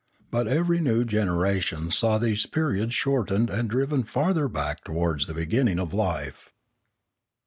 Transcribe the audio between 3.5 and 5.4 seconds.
and driven farther back towards the